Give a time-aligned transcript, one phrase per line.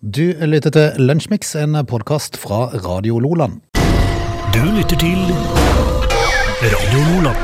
[0.00, 3.58] Du lytter til Lunsjmix, en podkast fra Radio Loland.
[4.54, 5.18] Du lytter til
[6.64, 7.42] Radio Loland.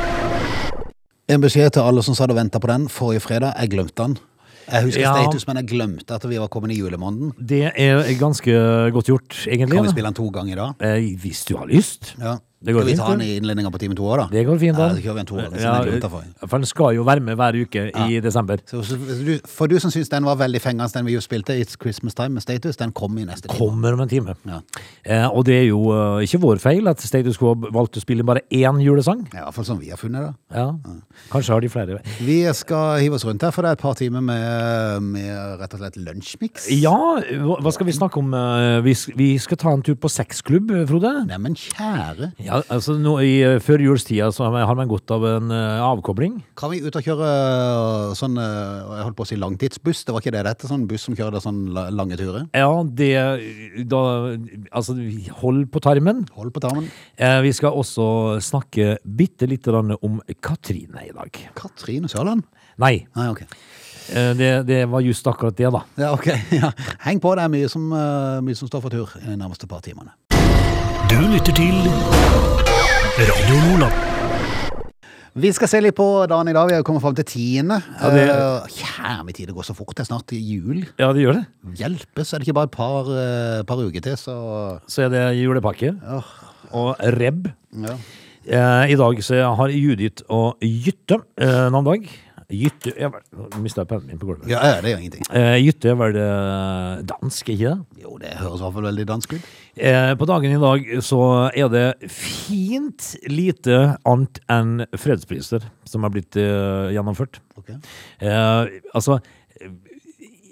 [1.29, 3.53] En beskjed til alle som satt og venta på den forrige fredag.
[3.61, 4.17] Jeg glemte den.
[4.71, 5.13] Jeg husker Ja.
[5.21, 7.33] status, men jeg glemte at vi var kommet i julemåneden.
[7.37, 8.51] Det er ganske
[8.91, 9.77] godt gjort, egentlig.
[9.77, 10.73] Kan vi spille den to ganger i dag?
[10.81, 12.15] Eh, hvis du har lyst.
[12.19, 12.37] Ja.
[12.57, 14.23] Det går Skal vi fint, ta den i innledninga på time to òg, da?
[14.33, 14.87] Det går fint, da.
[14.87, 14.95] Ja, da.
[14.97, 18.17] det kjører vi en to Ja, for den skal jo være med hver uke i
[18.23, 18.63] desember.
[18.65, 21.53] Så, så, du, for du som syns den var veldig fengende, den vi jo spilte,
[21.53, 23.59] It's Christmas Time med Status, den kommer i neste time.
[23.59, 24.33] Kommer om en time.
[24.49, 24.61] Ja.
[25.05, 28.25] Eh, og det er jo uh, ikke vår feil at Status Quo valgte å spille
[28.25, 29.21] bare én julesang.
[29.35, 30.33] Ja, Iallfall som vi har funnet da.
[30.57, 30.97] Ja.
[31.29, 32.01] Kanskje har de flere.
[32.25, 35.77] Vi skal hive oss rundt her, for det er et par timer med, med rett
[35.77, 36.71] og slett lunsjmiks.
[36.81, 36.97] Ja,
[37.61, 38.33] hva skal vi snakke om?
[38.33, 41.13] Eh, Vi, vi skal ta en tur på sexklubb, Frode.
[41.29, 42.33] Neimen, kjære.
[42.47, 46.37] Ja, altså nå I eh, førjulstida så har man gått av en uh, avkobling.
[46.57, 50.05] Kan vi ut og kjøre øh, sånn øh, Jeg holdt på å si langtidsbuss.
[50.07, 50.65] Det var ikke det det het?
[50.69, 52.45] Sånn buss som kjører sånn la- lange turer?
[52.55, 53.11] Ja, det
[53.91, 54.01] da,
[54.71, 54.95] Altså,
[55.41, 56.23] hold på tarmen.
[56.37, 56.87] Hold på tarmen.
[57.19, 58.07] Eh, vi skal også
[58.43, 61.41] snakke bitte grann om Katrine i dag.
[61.57, 62.45] Katrine Sørland?
[62.79, 63.41] Nei, Nei, ok.
[64.13, 65.83] eh, det, det var just akkurat det, da.
[65.97, 66.27] Ja, ok.
[66.61, 66.71] Ja.
[67.03, 69.67] Heng på, det er mye som, øh, mye som står for tur i de nærmeste
[69.67, 70.13] par timene.
[71.11, 71.77] Du lytter til
[73.27, 74.03] Radio Nordland.
[75.37, 76.67] Vi skal se litt på dagen i dag.
[76.69, 77.77] Vi har kommet fram til tiende.
[78.01, 79.93] Ja, det- Eh, Kjære min tid, det går så fort.
[79.95, 80.85] Det er snart jul.
[80.99, 81.45] Ja, det gjør det.
[81.77, 85.43] Hjelpes, er det ikke bare et par, øh, par uker til, så Så er det
[85.43, 86.23] julepakke Åh,
[86.73, 87.51] og rebb.
[87.73, 87.95] ja.
[88.49, 92.09] Eh, I dag så har Judith og Jytte eh, navnedag.
[92.47, 93.11] Jytte Jeg
[93.59, 94.47] mista pennen min på gulvet.
[94.47, 95.25] ja, ja, det gjør ingenting.
[95.35, 96.27] Eh, Jytte vel det
[97.09, 98.03] dansk, ikke det?
[98.05, 99.49] Jo, det høres i hvert fall veldig dansk ut.
[99.75, 101.19] Eh, på dagen i dag så
[101.51, 107.41] er det fint lite annet enn fredspriser som er blitt eh, gjennomført.
[107.59, 107.75] Okay.
[108.23, 109.19] Eh, altså,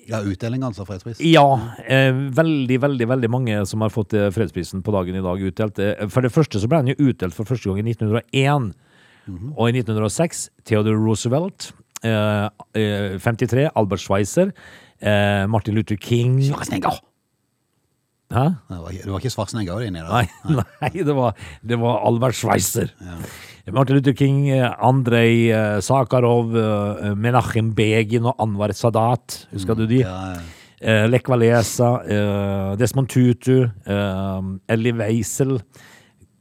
[0.05, 1.17] Ja, utdeling altså, fredspris.
[1.23, 1.45] ja.
[1.87, 5.79] Eh, veldig, veldig veldig mange som har fått eh, fredsprisen på dagen i dag utdelt.
[5.79, 8.73] Eh, for det første så ble den jo utdelt for første gang i 1901.
[9.55, 11.71] Og i 1906 Theodore Roosevelt.
[12.05, 14.53] Eh, eh, 53 Albert Schweitzer.
[15.01, 17.01] Eh, Martin Luther King Schwarzenegger!
[18.31, 18.45] Hæ?
[18.69, 20.09] Det var, det var ikke Schwarzenegger inni der?
[20.09, 22.93] Nei, nei det, var, det var Albert Schweitzer.
[23.73, 29.47] Martin Luther King, eh, Andrej eh, Sakharov, eh, Menachem Begin og Anwar Sadat.
[29.53, 30.03] Husker du de?
[30.05, 30.43] Ja, ja.
[30.85, 34.93] Eh, Lech Walesa, eh, Desmond Tutu, eh, Elie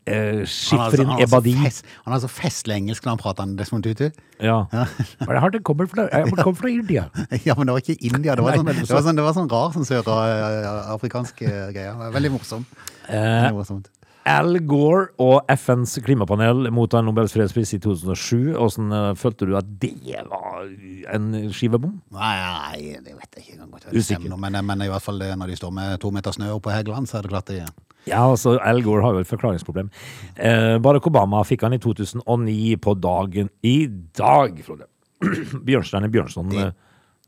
[0.06, 1.54] Wiesel, eh, Han er Shifrin Ebadi.
[1.64, 4.10] fest, han har så festlig engelsk når han prater Desmond Tutu.
[4.40, 4.66] Ja.
[4.70, 6.08] Men jeg har det kommer fra,
[6.42, 7.08] kom fra India.
[7.46, 8.34] Ja, men det var ikke India.
[8.34, 11.94] Det var sånn, det var sånn, det var sånn rar sånn sørafrikansk greie.
[12.14, 12.64] Veldig morsom.
[13.08, 13.90] Eh, Veldig morsomt.
[14.24, 18.54] Al Gore og FNs klimapanel mottar Nobels fredspris i 2007.
[18.56, 18.88] Åssen
[19.20, 19.90] følte du at det
[20.30, 20.64] var
[21.12, 21.98] en skivebom?
[22.16, 23.92] Nei, det vet jeg ikke engang.
[23.92, 24.36] Usikker.
[24.40, 27.18] Men, men i hvert fall når de står med to meter snø oppå Hegeland, så
[27.20, 27.68] er det klart det Ja,
[28.12, 29.90] altså, Al Gore har jo et forklaringsproblem.
[30.36, 34.88] Eh, Barack Obama fikk han i 2009 på dagen i dag, Frode.
[35.68, 36.72] Bjørnstjerne Bjørnson eh,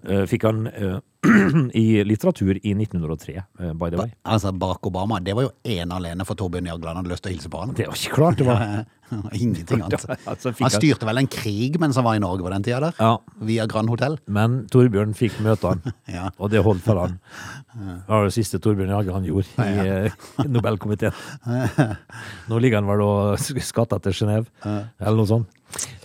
[0.05, 0.99] eh, fikk han eh,
[1.83, 4.13] i litteratur i 1903, eh, by the way.
[4.29, 7.37] Altså, Barack Obama, det var jo ene alene for Torbjørn Jagland hadde lyst til å
[7.37, 7.75] hilse på han.
[7.79, 8.85] Det var ikke klart, det var
[9.33, 10.05] Ingenting annet.
[10.31, 12.97] Altså, Han styrte vel en krig mens han var i Norge på den tida der?
[12.99, 13.13] Ja.
[13.47, 14.19] Via Grand Hotell?
[14.27, 15.83] Men Torbjørn fikk møte han,
[16.17, 16.31] Ja.
[16.39, 17.19] og det holdt for han.
[17.77, 21.13] Det var det siste Torbjørn Jagland gjorde i eh, Nobelkomiteen.
[22.49, 25.53] Nå ligger han vel og skatter til Genéve, eller noe sånt.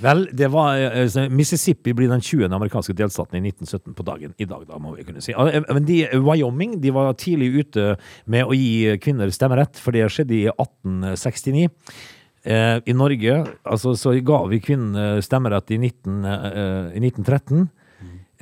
[0.02, 2.48] Vel, det var eh, Mississippi blir den 20.
[2.58, 5.36] amerikanske delstaten i 1917 på dagen i dag, da, må vi kunne si.
[5.38, 7.92] Ah, eh, Men de, Wyoming de var tidlig ute
[8.26, 11.70] med å gi kvinner stemmerett, for det skjedde i 1869.
[12.42, 13.36] Eh, I Norge
[13.70, 17.68] altså, så ga vi kvinnene stemmerett i, 19, eh, i 1913.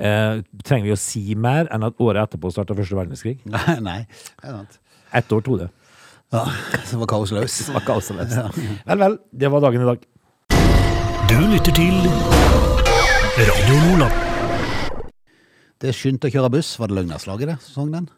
[0.00, 3.42] Eh, trenger vi å si mer enn at året etterpå starta første verdenskrig?
[3.56, 3.98] Nei, nei,
[4.40, 4.78] det er sant.
[5.20, 5.68] Ett år tok det.
[6.30, 6.46] Ja,
[6.86, 7.58] så var kaos løs.
[7.66, 8.38] Det var kaos og løst.
[8.86, 9.18] Vel, vel.
[9.34, 10.06] Det var dagen i dag.
[11.30, 11.98] Du lytter til
[13.40, 15.10] Radio Nordland.
[15.80, 16.72] Det skyndte å kjøre buss.
[16.78, 17.58] Var det Løgnerslaget, det?
[17.66, 18.08] som sang den?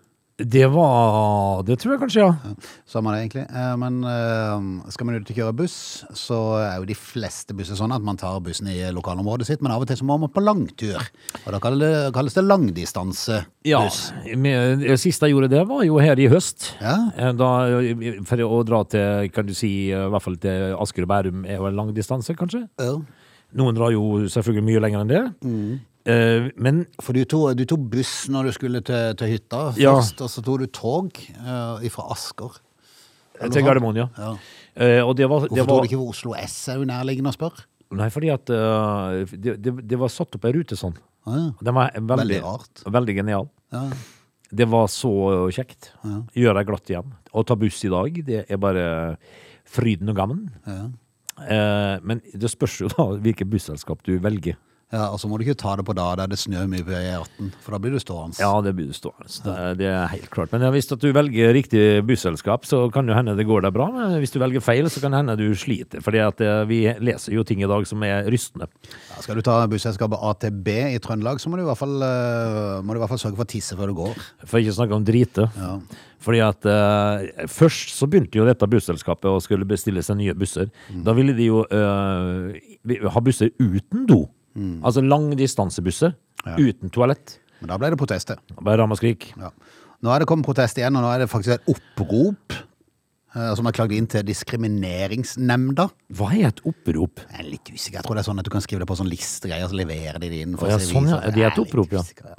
[0.44, 2.54] Det var Det tror jeg kanskje, ja.
[2.89, 3.44] Samme det, egentlig.
[3.50, 5.77] Eh, Men eh, skal man ut og kjøre buss,
[6.18, 9.72] så er jo de fleste busser sånn at man tar bussen i lokalområdet sitt, men
[9.74, 10.98] av og til så må man på langtur.
[11.44, 13.48] Og da kalles det, langdistansebuss.
[13.68, 13.83] Ja,
[14.27, 16.72] det siste jeg gjorde det, var jo her i høst.
[16.83, 16.97] Ja.
[17.16, 17.50] Eh, Da,
[18.28, 21.56] for å dra til, kan du si, i hvert fall til Asker og Bærum er
[21.60, 22.66] jo en langdistanse, kanskje.
[22.80, 22.97] Ja.
[23.53, 24.03] Noen drar jo
[24.33, 25.24] selvfølgelig mye lenger enn det.
[26.04, 29.95] Eh, men For du tok, du tok buss når du skulle til, til hytta Ja.
[29.99, 32.57] først, og så tok du tog uh, fra Asker.
[33.39, 34.09] Eller til Gardermoen, ja.
[34.19, 34.33] Ja.
[34.75, 37.69] Uh, det var, Hvorfor det tok du ikke Oslo S er jo nærliggende å spørre?
[37.93, 40.95] Nei, fordi at eh, det, det, det var satt opp ei rute sånn.
[41.28, 41.49] Ah, ja.
[41.60, 42.83] Den var veldig, Veldig rart.
[42.89, 43.51] Veldig genial.
[43.75, 43.83] Ja.
[44.48, 45.10] Det var så
[45.53, 45.91] kjekt.
[46.33, 47.13] Gjør deg glatt igjen.
[47.37, 48.87] Å ta buss i dag, det er bare
[49.69, 50.47] fryden og gammen.
[50.65, 54.57] Eh, men det spørs jo da hvilket busselskap du velger.
[54.92, 56.92] Ja, Og så må du ikke ta det på da der det snør mye på
[56.92, 58.36] E18, for da blir du stående.
[58.42, 59.30] Ja, det blir du stående.
[59.47, 60.53] Det, det er helt klart.
[60.53, 63.89] Men hvis du velger riktig busselskap, så kan det hende det går deg bra.
[63.94, 66.04] Men hvis du velger feil, så kan det hende du sliter.
[66.04, 68.68] Fordi at eh, vi leser jo ting i dag som er rystende.
[69.15, 72.84] Ja, skal du ta busselskapet AtB i Trøndelag, så må du i hvert fall, eh,
[72.84, 74.21] må du i hvert fall sørge for å tisse før du går.
[74.45, 75.48] For ikke å snakke om drite.
[76.22, 80.71] Fordi at uh, Først så begynte jo dette busselskapet å skulle bestille seg nye busser.
[81.03, 84.22] Da ville de jo uh, ha busser uten do.
[84.83, 86.15] Altså langdistansebusser
[86.59, 87.39] uten toalett.
[87.60, 88.37] Men da ble det protester.
[88.60, 89.28] Bare ble og skrik.
[89.39, 89.51] Ja.
[90.03, 93.66] Nå er det kommet protest igjen, og nå er det faktisk et opprop eh, som
[93.71, 95.87] er klagd inn til Diskrimineringsnemnda.
[96.19, 97.22] Hva er et opprop?
[97.31, 98.01] Jeg er litt usikker.
[98.01, 100.19] Jeg tror det er sånn at du kan skrive det på sånn listegreier, så leverer
[100.22, 100.57] de det inn.
[100.59, 101.21] for Å, ja, å sånn, ja.
[101.22, 101.37] viser.
[101.37, 102.03] Det er et opprop, ja.
[102.07, 102.34] usikker,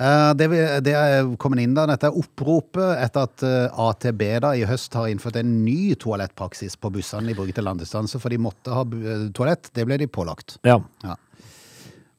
[0.00, 4.20] Eh, Det, vi- det er kommet inn da, dette er oppropet etter at uh, AtB
[4.40, 8.28] da i høst har innført en ny toalettpraksis på bussene de bruker til landdistanse, for
[8.30, 9.72] de måtte ha eh, toalett.
[9.74, 10.58] Det ble de pålagt.
[10.62, 10.76] Ja.
[11.02, 11.16] Ja.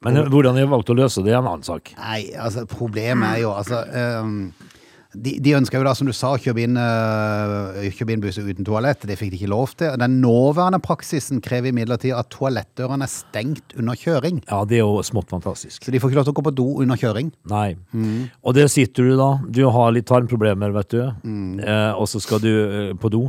[0.06, 1.94] Men hvordan de valgte å løse det, er en annen sak.
[2.00, 3.82] Nei, altså problemet er jo altså
[4.24, 4.52] um,
[5.18, 8.68] de, de ønsker jo da, som du sa, kjøpe inn, uh, kjøpe inn busser uten
[8.68, 9.08] toalett.
[9.10, 9.96] Det fikk de ikke lov til.
[9.98, 14.44] Den nåværende praksisen krever imidlertid at toalettdørene er stengt under kjøring.
[14.46, 15.82] Ja, det er jo smått fantastisk.
[15.82, 17.34] Så de får ikke lov til å gå på do under kjøring.
[17.50, 17.74] Nei.
[18.46, 19.32] Og der sitter du da.
[19.50, 21.02] Du har litt tarmproblemer, vet du.
[21.02, 23.26] Eh, og så skal du eh, på do.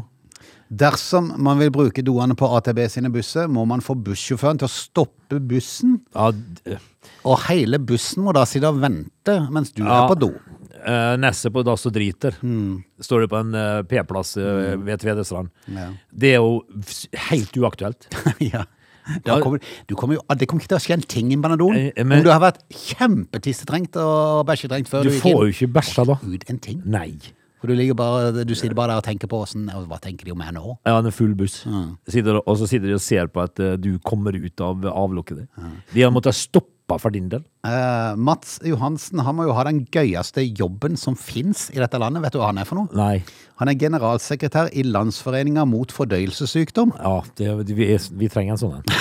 [0.71, 4.71] Dersom man vil bruke doene på AtB sine busser, må man få bussjåføren til å
[4.71, 6.77] stoppe bussen, Ja, d-
[7.25, 10.05] og hele bussen må da sitte og vente mens du Ja.
[10.05, 10.29] er på do.
[10.87, 12.33] eh, Nesse på dass og driter.
[13.01, 15.51] Står det på en eh, P-plass eh, ved Tvedestrand.
[15.69, 15.89] Ja.
[16.17, 16.63] Det er jo
[17.29, 18.07] helt uaktuelt.
[18.41, 18.65] ja.
[19.25, 19.59] Da kommer,
[19.89, 21.75] du kommer jo, det kommer ikke til å skje en ting i Banadon.
[21.97, 25.41] Eh, men- Om du har vært kjempetissetrengt og bæsjetrengt før Du du, gikk får inn.
[25.41, 26.15] jo ikke bæsja da.
[26.23, 26.83] Ut en ting.
[26.87, 27.19] Nei.
[27.61, 30.33] For du, ligger bare, du sitter bare der og tenker på åssen Hva tenker de
[30.33, 30.79] om meg nå?
[30.89, 31.61] Ja, en full buss.
[32.09, 35.45] Sitter, og så sitter de og ser på at eh, du kommer ut av avlukket.
[35.93, 37.45] De har måttet stoppe for din del.
[37.63, 42.25] Uh, Mats Johansen han må jo ha den gøyeste jobben som fins i dette landet.
[42.25, 42.91] Vet du hva han er for noe?
[42.97, 43.21] Nei.
[43.61, 46.97] Han er generalsekretær i Landsforeninga mot fordøyelsessykdom.
[46.97, 48.89] Ja, det, vi, er, vi trenger en sånn en.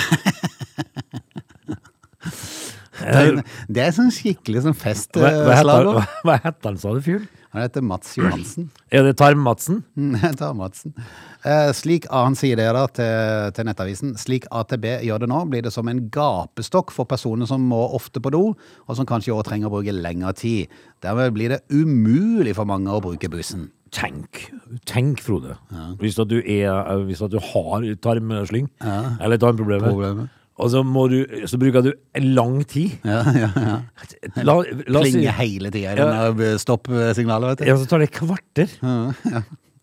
[3.00, 3.38] Det er,
[3.72, 7.24] det er sånn skikkelig sånn Hva, hva, heter, hva, hva heter han, sa du, fyren?
[7.50, 8.68] Han heter Mats Johansen.
[8.94, 9.16] Er det?
[9.18, 9.42] Tarm
[10.38, 10.94] tar Madsen.
[11.42, 15.66] Eh, slik han sier det da til, til Nettavisen, slik AtB gjør det nå, blir
[15.66, 19.50] det som en gapestokk for personer som må ofte på do, og som kanskje også
[19.50, 20.80] trenger å bruke lengre tid.
[21.02, 23.70] Dermed blir det umulig for mange å bruke bussen.
[23.90, 24.44] Tenk,
[24.86, 25.56] tenk Frode.
[25.98, 26.70] Hvis, at du er,
[27.08, 30.36] hvis at du har tarmslyng, eller tarmproblemer, Problemet.
[30.60, 31.18] Og så, må du,
[31.48, 31.90] så bruker du
[32.20, 32.98] lang tid.
[33.06, 33.74] Ja, ja, ja.
[34.46, 34.60] La,
[34.92, 35.02] la
[35.40, 36.54] hele tida ja.
[36.60, 37.68] stopp-signalet, vet du.
[37.70, 38.72] ja, så tar det et kvarter.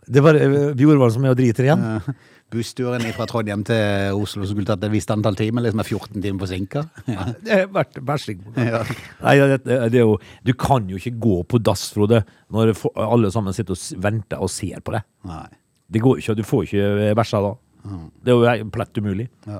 [0.07, 1.83] Det er bare eh, Bjorvann som er og driter igjen.
[2.53, 6.23] Bussturen fra Trondheim til Oslo som skulle tatt et visst antall timer, liksom er 14
[6.23, 6.83] timer forsinka.
[7.11, 7.25] Ja.
[7.43, 8.45] Det har vært bæsjing.
[8.55, 8.83] Ja.
[9.25, 10.15] Nei, det, det jo
[10.47, 12.21] Du kan jo ikke gå på dass, Frode,
[12.53, 15.07] når alle sammen sitter og venter og ser på deg.
[15.27, 15.47] Nei.
[15.91, 17.55] Det går ikke, Du får ikke bæsja da.
[18.23, 19.27] Det er jo plett umulig.
[19.47, 19.59] Ja.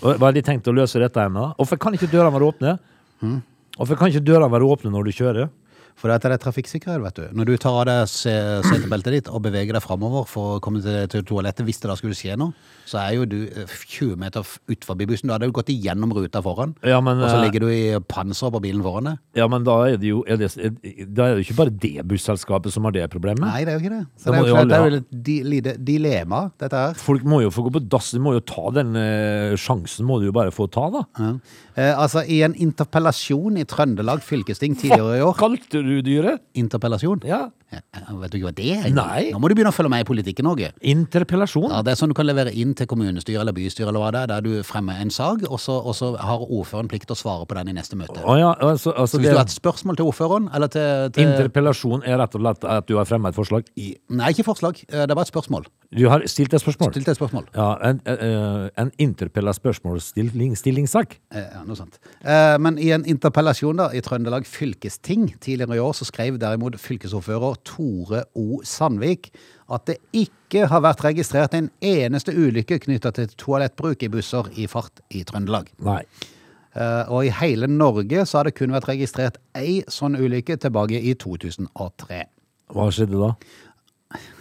[0.00, 1.54] Hva har de tenkt å løse dette med?
[1.58, 2.76] Hvorfor kan ikke dørene være åpne?
[3.76, 5.50] Hvorfor kan ikke dørene være åpne når du kjører?
[6.00, 7.24] For dette er trafikksikkerhet, vet du.
[7.36, 8.32] Når du tar av deg se-
[8.64, 11.96] setebeltet ditt og beveger deg framover for å komme til, til toalettet, hvis det da
[11.98, 12.54] skulle skje noe,
[12.88, 15.28] så er jo du eh, 20 meter f- ut forbi bussen.
[15.28, 17.82] Da hadde du gått igjennom ruta foran, Ja, men, og så eh, ligger du i
[18.08, 19.20] panseret på bilen foran deg.
[19.38, 22.72] Ja, men da er det jo er det, er det jo ikke bare det busselskapet
[22.74, 23.44] som har det problemet.
[23.44, 24.02] Nei, det er jo ikke det.
[24.24, 25.60] Så det er jo det er jo et di,
[25.92, 26.96] dilemma, dette her.
[26.98, 28.10] Folk må jo få gå på dass.
[28.16, 31.04] De må jo ta den eh, sjansen, må du jo bare få ta, da.
[31.20, 31.30] Ja.
[31.76, 36.44] Eh, altså, i en interpellasjon i Trøndelag fylkesting tidligere i år Kalte du dyret?
[36.54, 37.24] Interpellasjon?
[37.26, 37.48] Ja.
[37.70, 37.78] Ja,
[38.18, 38.86] vet du ikke hva det er?
[38.90, 39.28] Nei.
[39.30, 40.62] Nå må du begynne å følge med i politikken, òg.
[40.90, 41.68] Interpellasjon?
[41.70, 44.22] Ja, det er sånn du kan levere inn til kommunestyret eller bystyret eller hva det
[44.24, 47.20] er, der du fremmer en sak, og så, og så har ordføreren plikt til å
[47.20, 48.18] svare på den i neste møte.
[48.26, 51.12] Å ja, altså, altså Så hvis det, du har et spørsmål til ordføreren, eller til,
[51.14, 53.70] til Interpellasjon er rett og slett at du har fremmet et forslag?
[53.78, 54.82] i, Nei, ikke forslag.
[54.90, 55.70] Eh, Det var et spørsmål.
[55.94, 56.90] Du har stilt et spørsmål?
[56.94, 57.46] Stilt et spørsmål.
[57.54, 61.16] Ja, en, eh, en interpella spørsmålsstillingssak.
[61.30, 61.98] Eh, Ja, noe sånt.
[62.60, 67.60] Men i en interpellasjon da, i Trøndelag fylkesting tidligere i år, så skrev derimot fylkesordfører
[67.66, 68.60] Tore O.
[68.66, 69.30] Sandvik
[69.70, 74.66] at det ikke har vært registrert en eneste ulykke knytta til toalettbruk i busser i
[74.70, 75.70] fart i Trøndelag.
[75.86, 76.02] Nei.
[76.74, 81.00] Eh, Og i hele Norge så har det kun vært registrert ei sånn ulykke tilbake
[81.00, 82.24] i 2003.
[82.70, 83.34] Hva skjedde da?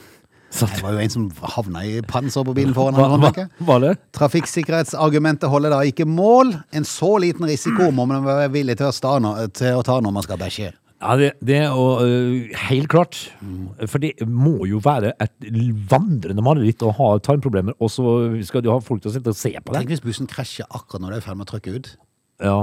[0.50, 2.96] Det var jo en som havna i panser på bilen foran.
[2.98, 3.92] hva, hva, var det?
[4.18, 6.56] Trafikksikkerhetsargumentet holder da ikke mål.
[6.74, 10.16] En så liten risiko må man være villig til å, stane, til å ta når
[10.16, 10.72] man skal bæsje.
[11.00, 13.20] Ja, det, det jo øh, helt klart.
[13.88, 15.48] For det må jo være et
[15.92, 19.40] vandrende mareritt å ha tarmproblemer, og så skal du ha folk til å sitte og
[19.40, 19.80] se på det.
[19.80, 21.92] Tenk hvis bussen krasjer akkurat når du er i ferd med å trykke ut.
[22.40, 22.60] Ja,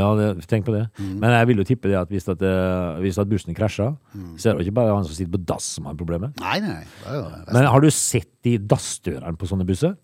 [0.00, 0.86] ja det, tenk på det.
[1.00, 3.92] Men jeg vil jo tippe det at hvis, at, øh, hvis at bussen krasjer,
[4.36, 6.36] så er det jo ikke bare han som sitter på dass som har problemet.
[6.40, 6.80] Nei, nei.
[7.02, 7.26] Det er jo.
[7.52, 9.96] Men har du sett de dassdørene på sånne busser?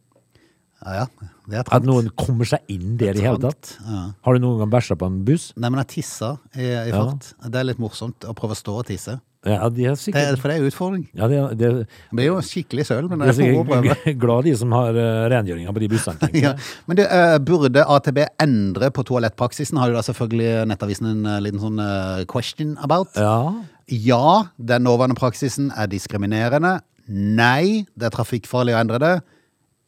[0.85, 1.06] Ja, ja.
[1.49, 3.73] Det er At noen kommer seg inn der i hele tatt?
[3.82, 4.02] Ja.
[4.26, 5.49] Har du noen gang bæsja på en buss?
[5.56, 7.32] Nei, men jeg tissa i, i fart.
[7.49, 9.16] Det er litt morsomt å prøve å stå og tisse.
[9.47, 11.04] Ja, de er Det, sikkert er- for det er utfordring.
[11.14, 11.76] ja, det, er, det er,
[12.11, 14.14] Det blir jo skikkelig søl, men det er er moro å prøve.
[14.25, 16.30] glad de som har uh, rengjøringa på de bussene.
[16.42, 16.52] Ja.
[16.90, 19.78] Men du, uh, burde AtB endre på toalettpraksisen?
[19.78, 23.14] Har jo da selvfølgelig Nettavisen en uh, liten sånn uh, question about.
[23.16, 23.54] Ja.
[23.88, 26.80] Ja, den nåværende praksisen er diskriminerende.
[27.08, 29.14] Nei, det er trafikkfarlig å endre det.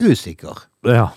[0.00, 0.64] Usikker.
[0.88, 1.10] ja.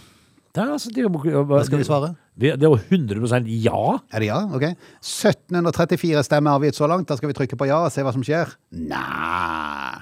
[0.53, 1.09] Det er, altså, det er,
[1.49, 2.11] Hva skal vi svare?
[2.37, 3.79] Det, det er jo 100% ja.
[4.13, 4.37] Er det ja?
[4.53, 4.67] Ok.
[5.01, 7.07] 1734 stemmer avgitt så langt.
[7.09, 8.53] Da skal vi trykke på ja og se hva som skjer.
[8.77, 9.97] Nei.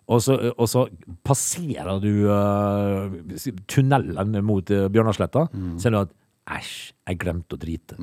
[0.05, 0.85] og, så, og så
[1.25, 6.13] passerer du uh, tunnelen mot uh, Bjørnarsletta, så ser du at
[6.59, 6.75] æsj,
[7.09, 7.97] jeg glemte å drite.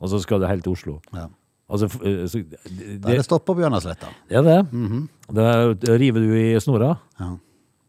[0.00, 0.96] Og så skal du helt til Oslo.
[1.12, 1.28] Ja.
[1.70, 4.08] Altså, så, det, Da er det stopp på Bjørnarsletta.
[4.30, 4.58] det er det.
[5.36, 5.52] Da
[6.00, 6.94] river du i snora.
[7.20, 7.34] Ja.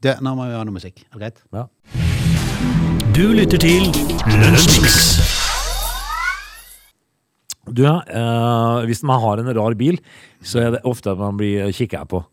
[0.01, 1.05] Det, nå må vi ha noe musikk.
[1.13, 1.43] Er det greit?
[1.53, 1.67] Ja.
[3.15, 3.91] Du lytter til
[4.41, 5.30] Lunsjmix.
[7.71, 9.99] Du, eh, hvis man har en rar bil,
[10.43, 12.23] så er det ofte at man blir kikket på.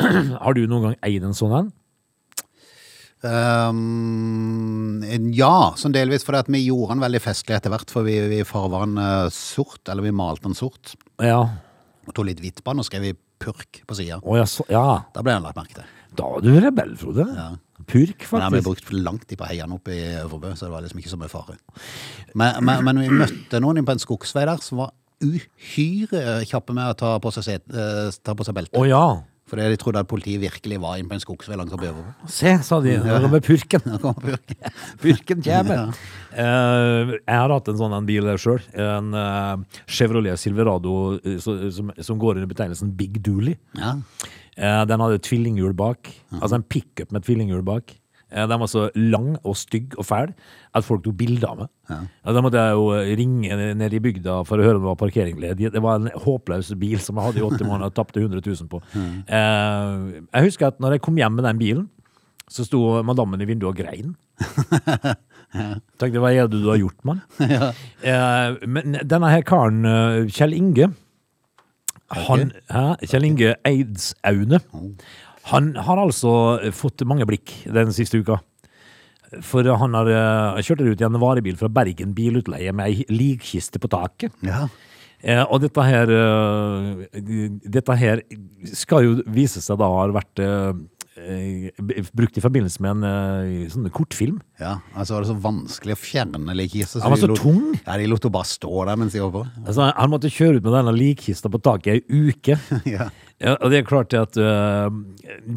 [0.42, 1.74] har du noen gang eid en sånn en?
[3.26, 5.02] Um,
[5.34, 8.42] ja, sånn delvis fordi at vi gjorde den veldig festlig etter hvert, for vi, vi
[8.46, 10.94] farva den uh, sort, eller vi malte den sort.
[11.24, 11.40] Ja.
[12.06, 14.20] Og tok litt hvitt på den og skrev i purk på sida.
[14.22, 14.86] Oh, ja, ja.
[15.14, 15.94] Da ble den lagt merke til.
[16.16, 17.26] Da var du rebell, Frode.
[17.84, 18.40] Purk, faktisk.
[18.40, 20.72] Nei, ble brukte brukt lang tid på å heie han opp i Øvrebø, så det
[20.72, 21.58] var liksom ikke så mye fare.
[22.34, 26.92] Men, men, men vi møtte noen på en skogsvei der som var uhyre kjappe med
[26.92, 28.76] å ta på seg, set, eh, ta på seg belte.
[28.80, 29.06] Å ja.
[29.46, 32.30] Fordi de trodde at politiet virkelig var inne på en skogsvei langt oppe i Øvrebø.
[32.34, 32.96] Se, sa de.
[32.98, 33.84] Nå kommer purken.
[33.86, 34.54] Da kom purk.
[35.04, 36.00] Purken kommer.
[36.34, 38.58] Eh, jeg har hatt en sånn en bil sjøl.
[38.74, 43.54] En eh, Chevrolet Silverado eh, som, som går under betegnelsen Big Dooley.
[43.78, 43.94] Ja.
[44.56, 46.10] Eh, den hadde tvillinghjul bak.
[46.40, 47.92] Altså en pickup med tvillinghjul bak.
[48.32, 50.32] Eh, den var så lang og stygg og fæl
[50.74, 51.68] at folk tok bilder av meg.
[51.90, 51.98] Ja.
[52.34, 52.86] Da måtte jeg jo
[53.20, 55.70] ringe ned i bygda for å høre om det var parkering ledig.
[55.72, 58.72] Det var en håpløs bil som jeg hadde i åtte måneder og tapte 100 000
[58.72, 58.82] på.
[58.96, 61.86] Eh, jeg husker at når jeg kom hjem med den bilen,
[62.50, 64.14] så sto madammen i vinduet og grein.
[65.98, 67.22] Tenkte, hva er det du har gjort, mann?
[68.06, 69.82] Eh, men denne her karen,
[70.30, 70.90] Kjell Inge,
[72.12, 72.84] han, hæ?
[73.06, 74.60] Kjell Inge Eidsaune,
[75.50, 76.32] han har altså
[76.74, 78.40] fått mange blikk den siste uka.
[79.42, 83.82] For han har eh, kjørt ut i en varebil fra Bergen bilutleie med ei likkiste
[83.82, 84.34] på taket.
[84.46, 84.66] ja.
[85.26, 87.22] Eh, og dette her, eh,
[87.64, 88.20] dette her
[88.76, 90.42] skal jo vise seg da har vært
[91.16, 94.38] brukt i forbindelse med en eh, sånn kortfilm.
[94.60, 97.00] Ja, altså var det så vanskelig å fjerne likkista.
[97.04, 97.62] Han var så lot- tung.
[97.86, 99.44] Ja, de lot henne bare stå der mens de holdt på.
[99.64, 102.58] Altså, han måtte kjøre ut med denne likkista på taket ei uke.
[102.96, 103.08] Ja.
[103.36, 104.86] Ja, og det er klart at uh,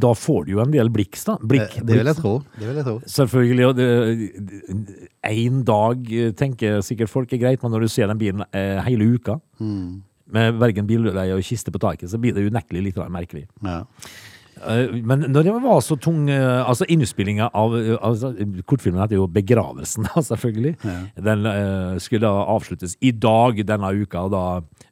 [0.03, 1.37] da får du jo en del bliks, da.
[1.39, 2.33] Blikk, det vil jeg tro.
[2.57, 2.95] Det vil jeg tro.
[3.07, 3.67] Selvfølgelig.
[3.69, 3.79] Og
[5.29, 8.81] én dag eh, tenker sikkert folk er greit, men når du ser den bilen uh,
[8.87, 10.01] hele uka, Mm.
[10.31, 13.45] med Bergen Billeie og kiste på taket, så blir det unektelig litt merkelig.
[13.63, 13.81] Ja.
[14.67, 18.33] Eh, Men når det var så tung eh, Altså innspillinga av eh, altså,
[18.67, 20.75] Kortfilmen heter jo 'Begravelsen', da, selvfølgelig.
[21.15, 24.43] Den uh, skulle da avsluttes i dag denne uka, og da,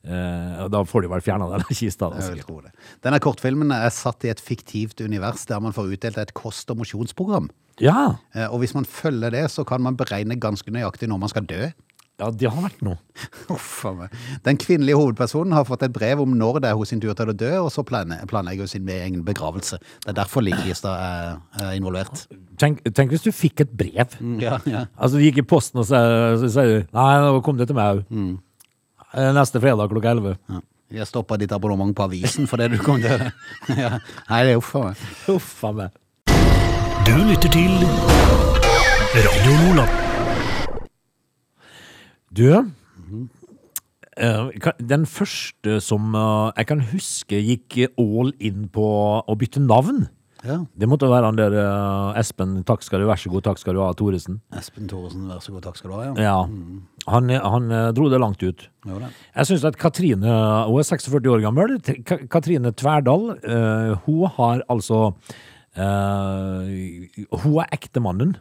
[0.08, 2.10] uh, da får de vel fjerna den kista.
[2.10, 2.72] Da, Jeg vil tro det.
[3.04, 6.78] Denne kortfilmen er satt i et fiktivt univers der man får utdelt et kost- og
[6.84, 7.50] mosjonsprogram.
[7.82, 8.16] ja.
[8.36, 11.46] Uh, Og hvis man følger det, så kan man beregne ganske nøyaktig når man skal
[11.46, 11.68] dø.
[12.18, 12.98] Ja, det har vært noe.
[13.54, 14.14] Uff a meg.
[14.46, 17.30] Den kvinnelige hovedpersonen har fått et brev om når det er hos sin tur til
[17.30, 19.78] å dø, og så planlegger hun sin egen begravelse.
[20.06, 22.24] Det er derfor likkista er, er involvert.
[22.58, 24.18] Tenk, tenk hvis du fikk et brev.
[24.42, 24.86] Ja, ja.
[24.98, 28.34] Altså, du gikk i posten og sier du Nei, nå kom det til meg òg.
[29.38, 30.38] Neste fredag klokka elleve.
[30.50, 30.64] ja.
[30.88, 33.32] Vi har stoppa ditt abonnement på avisen fordi du kom til å
[33.84, 33.98] Ja.
[34.30, 35.02] Nei, det er uff a meg.
[35.36, 36.04] Uff a meg.
[37.04, 37.76] Du lytter til
[39.18, 40.07] Radio Nordland.
[42.38, 42.50] Du,
[44.18, 44.50] Eh,
[44.82, 48.86] Den første som eh, jeg kan huske gikk all in på
[49.22, 50.08] å bytte navn,
[50.44, 50.56] Ja.
[50.76, 53.76] det måtte være han der eh, Espen, takk skal du, vær så god, takk skal
[53.78, 54.40] du ha, Thoresen.
[54.58, 56.04] Espen Thoresen, vær så god, takk skal du ha.
[56.08, 56.14] Ja.
[56.18, 56.48] Ja.
[57.14, 58.66] Han, han eh, dro det langt ut.
[58.90, 59.12] Jo, det.
[59.36, 60.34] Jeg syns at Katrine
[60.66, 61.78] Hun er 46 år gammel.
[62.34, 63.28] Katrine Tverdal,
[64.08, 65.12] hun har altså
[65.78, 68.34] Hun er ektemannen.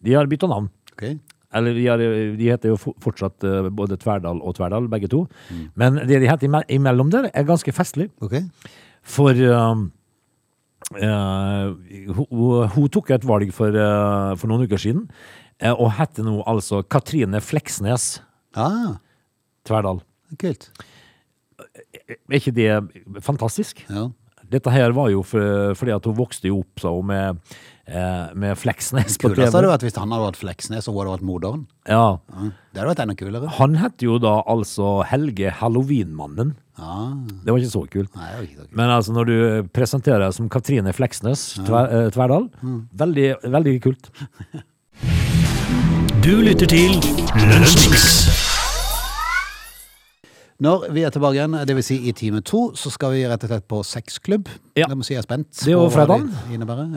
[0.00, 0.70] De har bytta navn.
[0.94, 1.10] Ok.
[1.54, 2.02] Eller de, har,
[2.38, 5.24] de heter jo fortsatt eh, både Tverdal og Tverdal, begge to.
[5.78, 8.06] Men det de heter imellom der, er ganske festlig.
[8.22, 8.44] Okay.
[9.02, 9.82] For eh,
[10.98, 11.74] uh,
[12.14, 15.06] hun, hun tok et valg for, uh, for noen uker siden,
[15.62, 18.18] uh, og heter nå altså Katrine Fleksnes
[18.58, 18.98] Ah,
[19.66, 20.00] Tverdal.
[20.40, 20.70] kult.
[22.08, 22.70] Er ikke det
[23.22, 23.84] fantastisk?
[23.90, 24.08] Ja.
[24.50, 27.38] Dette her var jo for, fordi at hun vokste jo opp så, med,
[27.90, 29.70] med Fleksnes på Kulest hadde TV.
[29.72, 31.62] vært hvis han hadde vært Fleksnes og hun hadde vært moderen.
[31.90, 32.18] Ja.
[32.30, 32.50] Ja.
[32.70, 33.48] Det hadde vært enda kulere.
[33.58, 36.52] Han het jo da altså Helge Halloweenmannen.
[36.80, 37.10] Ah,
[37.44, 38.14] Det var ikke så kult.
[38.16, 38.76] nei, det var ikke så kult.
[38.78, 42.48] Men altså når du presenterer deg som Katrine Fleksnes tver, eh, Tverdal,
[42.94, 44.10] veldig, veldig kult.
[46.20, 46.92] Du lytter til
[47.48, 48.49] Lunsjmix.
[50.60, 53.44] Når vi er tilbake igjen, det vil si i time to, så skal vi rett
[53.46, 54.48] og slett på sexklubb.
[54.76, 54.90] Ja.
[54.90, 55.48] Det må si jeg er spent.
[55.56, 56.28] Det er jo fredagen.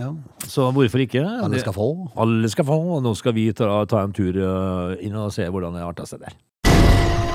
[0.01, 0.09] Ja.
[0.51, 1.23] Så hvorfor ikke?
[1.23, 1.87] Alle skal få.
[2.19, 5.47] Alle skal få, og nå skal vi ta, ta en tur eh, inn og se
[5.47, 6.35] hvordan det arter seg der.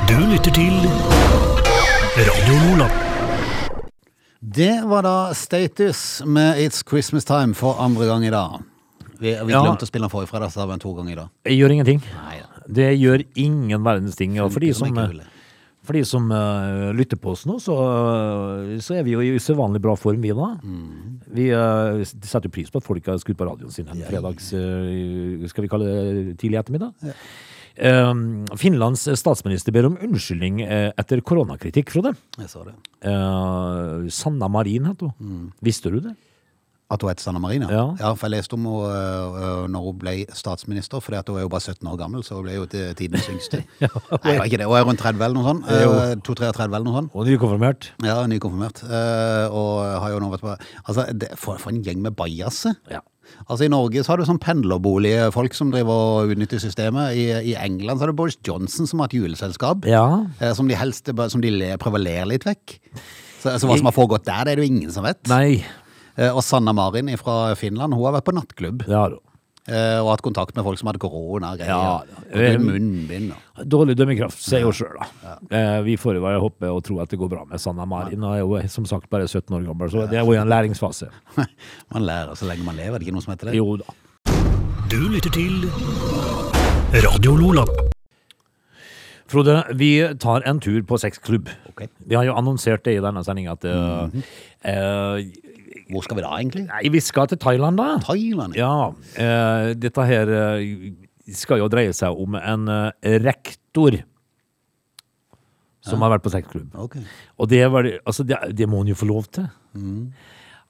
[0.08, 0.76] Du lytter til
[2.18, 2.92] Radio Nordland.
[4.38, 8.61] Det var da Status med It's Christmas Time for andre gang i dag.
[9.18, 9.64] Vi, vi Ja.
[9.64, 11.32] glemte å spille den forrige fredag, så det var den to ganger i dag.
[11.49, 12.04] Jeg gjør ingenting.
[12.20, 12.47] Nei ja.
[12.68, 14.37] Det gjør ingen verdens ting.
[14.44, 14.92] Og for de som.
[15.88, 19.33] For de som uh, lytter på oss nå, så, uh, så er vi jo i
[19.38, 20.50] usedvanlig bra form, vi da.
[20.61, 21.21] Mm.
[21.38, 24.50] Vi uh, setter jo pris på at folk har skutt på radioen sin en fredags
[24.52, 27.14] Skal vi kalle det tidlig ettermiddag?
[27.78, 28.12] Eh,
[28.59, 32.11] Finlands statsminister ber om unnskyldning etter koronakritikk, Frode.
[32.40, 32.75] Jeg sa det.
[34.14, 35.12] Sanna Marin het hun.
[35.23, 35.45] Mm.
[35.62, 36.16] Visste du det?
[36.88, 37.66] At hun heter Sanna Marina?
[37.68, 38.14] Ja.
[38.16, 39.00] for jeg leste om henne
[39.45, 42.47] øh, når hun ble statsminister, for hun er jo bare 17 år gammel, så hun
[42.47, 43.61] ble jo til tidens yngste.
[43.83, 44.38] Nei, okay.
[44.38, 44.70] Nei, ikke det.
[44.70, 45.68] Hun er rundt 30 eller noe sånt.
[45.68, 47.12] Uh, 2-33 eller noe sånt.
[47.12, 47.90] Og nykonfirmert?
[48.07, 48.81] Ja, nykonfirmert.
[48.88, 50.57] Uh, og har jo nå vært på
[50.88, 52.79] Altså, det, for, for en gjeng med bajaser.
[52.88, 53.03] Ja.
[53.44, 57.18] Altså I Norge så har du sånn pendlerbolige folk som driver og utnytter systemet.
[57.20, 59.85] I, I England så har du Boris Johnson som har et juleselskap.
[59.88, 60.05] Ja.
[60.40, 62.79] eh, Som de helst som de prøver å le litt vekk.
[63.42, 65.20] Så, så hva som har foregått der, det er det jo ingen som vet.
[65.31, 65.61] Nei.
[66.18, 68.83] Eh, Og Sanna Marin fra Finland, hun har vært på nattklubb.
[68.90, 69.20] Har hun.
[69.68, 71.68] eh, Og hatt kontakt med folk som hadde korona-greier.
[71.68, 73.33] Ja, munnbind.
[73.68, 75.37] Dårlig dømmekraft, sier jo sjøl, da.
[75.50, 75.81] Ja.
[75.83, 78.22] vi får jo bare håpe og tro at det går bra med Sanna Marin.
[78.22, 80.48] Hun er jo som sagt bare 17 år gammel, så det er jo i en
[80.48, 81.11] læringsfase.
[81.94, 83.57] Man lærer så lenge man lever, er det ikke noe som heter det?
[83.61, 83.85] Jo da.
[84.88, 85.68] Du lytter til
[87.04, 87.64] Radio Lola.
[89.28, 91.50] Frode, vi tar en tur på sexklubb.
[91.74, 91.88] Okay.
[92.09, 94.22] Vi har jo annonsert det i denne sendinga at eh,
[94.64, 95.26] eh,
[95.88, 96.66] Hvor skal vi da, egentlig?
[96.68, 97.96] Nei, vi skal til Thailand, da.
[98.05, 98.57] Thailand?
[98.59, 98.68] ja.
[99.16, 99.24] Ja.
[99.24, 100.92] eh, dette her eh,
[101.37, 103.96] skal jo dreie seg om en eh, rektor
[105.88, 106.74] som har vært på sexklubb.
[106.85, 107.01] Okay.
[107.40, 109.46] Og det, var, altså det, det må han jo få lov til.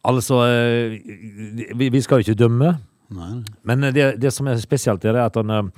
[0.06, 2.76] Altså, eh, vi, vi skal jo ikke dømme.
[3.16, 3.38] Nei.
[3.64, 5.68] Men det, det som er spesielt, er at han uh,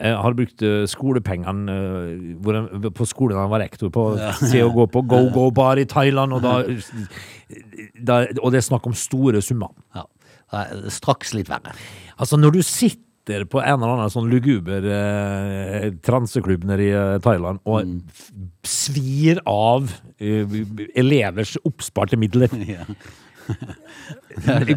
[0.00, 4.06] har brukt eh, skolepengene uh, på skolen han var rektor på,
[4.50, 6.54] til å gå på go-go-bar i Thailand, og, da,
[8.00, 9.74] da, og det er snakk om store summer.
[9.96, 10.06] Ja.
[10.88, 11.74] Straks litt verre.
[12.16, 17.18] Altså, når du sitter på en eller annen sånn luguber eh, transeklubb nede i eh,
[17.20, 18.30] Thailand og f-
[18.64, 20.48] svir av eh,
[20.96, 22.48] elevers oppsparte midler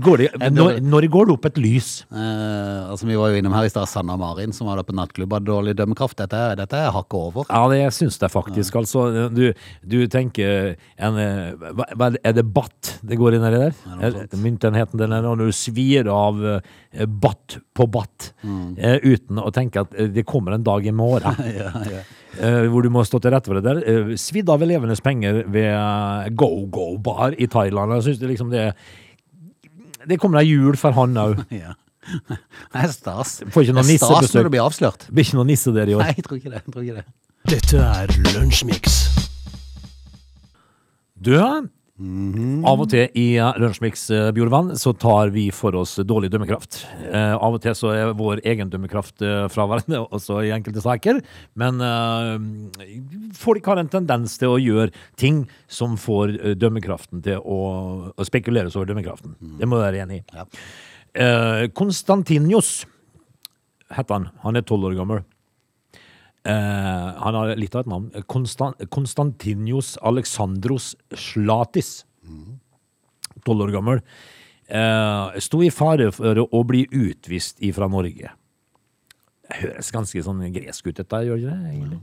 [0.01, 1.89] går det, når, når går det opp et lys?
[2.11, 4.95] Eh, altså Vi var jo innom her i stad Sanna Marin, som var der på
[4.97, 6.17] nattklubb, hadde dårlig dømmekraft.
[6.21, 7.49] Dette, dette er hakket over.
[7.49, 8.79] Ja, det syns jeg faktisk.
[8.81, 9.51] Altså, du,
[9.83, 13.75] du tenker en, eh, Er det batt det går inn i der?
[13.99, 18.77] Er- Myntenheten den er når du svir av eh, batt på batt mm.
[19.03, 21.37] uten å tenke at eh, det kommer en dag i morgen.
[22.39, 23.81] eh, hvor du må stå til rette for det der.
[23.83, 27.97] Uh, svidd av elevenes penger ved eh, go-go-bar i Thailand.
[27.97, 28.71] Jeg synes det liksom det
[30.09, 31.45] Det kommer ei jul for han òg.
[31.63, 31.75] Ja.
[32.11, 33.35] Det er stas.
[33.53, 35.03] Får ikke noe Det er stas når det blir avslørt.
[35.13, 36.01] Blir ikke noe nisse der i år.
[36.01, 36.61] Nei, jeg tror ikke det.
[36.63, 37.05] Jeg tror ikke det.
[37.51, 38.95] Dette er Lunsjmix.
[41.21, 41.35] Du,
[42.65, 46.79] av og til i eh, Lunsjmix Bjorvann så tar vi for oss dårlig dømmekraft.
[47.11, 51.21] Eh, av og til så er vår egen dømmekraft eh, fraværende, også i enkelte saker.
[51.59, 52.93] Men eh,
[53.37, 54.89] folk har en tendens til å gjøre
[55.21, 57.59] ting som får eh, dømmekraften til å,
[58.15, 59.37] å spekuleres over dømmekraften.
[59.59, 60.25] Det må du være enig i.
[60.39, 60.47] Ja.
[61.11, 62.81] Eh, Konstantinios
[63.91, 64.31] heter han.
[64.45, 65.23] Han er tolv år gammel.
[66.47, 68.09] Eh, Han har litt av et navn.
[68.27, 72.03] Konstan Konstantinios Alexandros Slatis.
[73.45, 74.05] Tolv år gammel.
[74.71, 78.29] Uh, sto i fare for å bli utvist ifra Norge.
[79.41, 81.71] Det høres ganske sånn gresk ut, dette, gjør det ikke det?
[81.73, 81.99] egentlig?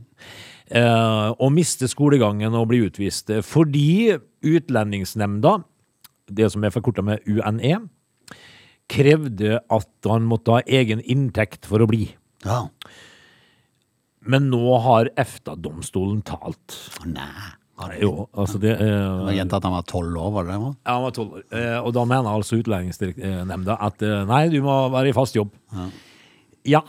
[0.69, 5.55] Eh, og miste skolegangen og bli utvist fordi Utlendingsnemnda,
[6.29, 7.87] det som er forkorta med UNE,
[8.89, 12.11] krevde at han måtte ha egen inntekt for å bli.
[12.45, 12.67] Ja.
[14.29, 16.77] Men nå har EFTA-domstolen talt.
[17.09, 17.29] Nei.
[17.79, 20.57] Det, Jo, altså det det eh, var Gjentatt at han var tolv år, var det
[20.57, 20.71] det?
[20.83, 21.45] Ja, han var tolv år.
[21.55, 25.53] Eh, og da mener altså Utlendingsnemnda at eh, nei, du må være i fast jobb.
[26.67, 26.81] Ja.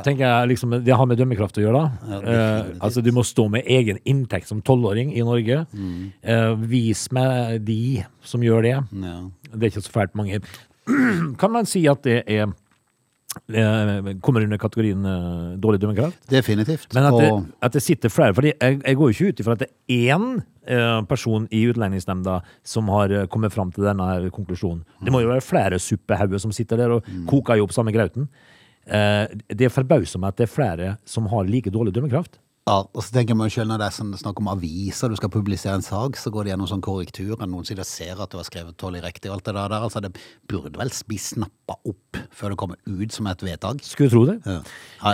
[0.00, 1.82] tenker jeg liksom, Det har med dømmekraft å gjøre.
[1.84, 2.14] da.
[2.14, 5.66] Ja, eh, altså Du må stå med egen inntekt som tolvåring i Norge.
[5.76, 6.08] Mm.
[6.22, 7.78] Eh, vis meg de
[8.24, 8.76] som gjør det.
[8.96, 9.18] Ja.
[9.52, 10.40] Det er ikke så fælt mange.
[11.40, 12.48] Kan man si at det er
[14.20, 16.18] kommer under kategorien eh, dårlig dømmekraft?
[16.30, 16.88] Definitivt.
[16.94, 17.30] Men at det,
[17.62, 20.16] at det sitter flere fordi jeg, jeg går jo ikke ut ifra at det er
[20.16, 20.26] én
[20.66, 24.82] eh, person i Utlendingsnemnda som har eh, kommet fram til denne konklusjonen.
[25.04, 28.26] Det må jo være flere suppehauger som sitter der og koker i opp samme grauten.
[28.90, 32.40] Eh, det forbauser meg at det er flere som har like dårlig dømmekraft.
[32.68, 35.30] Ja, og så tenker man selv når det er sånn, snakk om aviser, du skal
[35.32, 38.36] publisere en sak, så går det gjennom sånn korrektur, og noen sider ser at du
[38.38, 39.74] har skrevet tålelig riktig og alt det der.
[39.78, 40.12] Altså, det
[40.50, 43.80] burde vel bli snappa opp før det kommer ut som et vedtak.
[43.86, 44.36] Skulle tro det.
[44.44, 44.60] Ja.